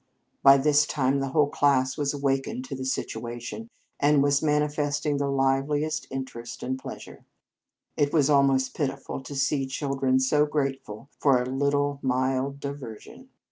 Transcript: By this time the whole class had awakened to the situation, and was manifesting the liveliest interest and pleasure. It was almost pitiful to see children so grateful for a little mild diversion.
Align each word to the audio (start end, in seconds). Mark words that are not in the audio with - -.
By 0.41 0.57
this 0.57 0.87
time 0.87 1.19
the 1.19 1.27
whole 1.27 1.47
class 1.47 1.95
had 1.95 2.11
awakened 2.11 2.65
to 2.65 2.73
the 2.75 2.85
situation, 2.85 3.69
and 3.99 4.23
was 4.23 4.41
manifesting 4.41 5.17
the 5.17 5.27
liveliest 5.27 6.07
interest 6.09 6.63
and 6.63 6.79
pleasure. 6.79 7.23
It 7.95 8.11
was 8.11 8.27
almost 8.27 8.73
pitiful 8.73 9.21
to 9.21 9.35
see 9.35 9.67
children 9.67 10.19
so 10.19 10.47
grateful 10.47 11.09
for 11.19 11.39
a 11.39 11.45
little 11.47 11.99
mild 12.01 12.59
diversion. 12.59 13.29